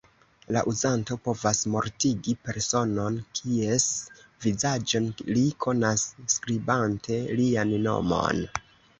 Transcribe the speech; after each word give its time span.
La 0.55 0.61
uzanto 0.69 1.15
povas 1.25 1.57
mortigi 1.73 2.31
personon, 2.47 3.19
kies 3.39 3.85
vizaĝon 4.45 5.09
li 5.35 5.43
konas, 5.65 6.07
skribante 6.37 7.19
lian 7.41 7.75
nomon. 7.85 8.41